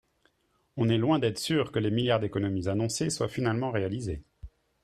[0.77, 4.23] on est loin d’être sûrs que les milliards d’économies annoncés soient finalement réalisés.